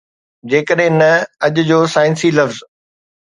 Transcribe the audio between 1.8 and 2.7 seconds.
سائنسي لفظ